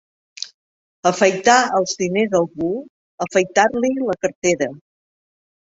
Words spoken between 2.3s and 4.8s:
a algú, afaitar-li la cartera.